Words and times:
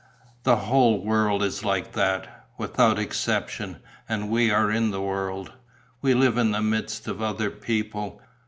"The 0.41 0.55
whole 0.55 1.05
world 1.05 1.43
is 1.43 1.63
like 1.63 1.91
that, 1.91 2.47
without 2.57 2.97
exception, 2.97 3.77
and 4.09 4.31
we 4.31 4.49
are 4.49 4.71
in 4.71 4.89
the 4.89 4.99
world. 4.99 5.51
We 6.01 6.15
live 6.15 6.39
in 6.39 6.49
the 6.53 6.61
midst 6.63 7.07
of 7.07 7.21
other 7.21 7.51
people. 7.51 8.19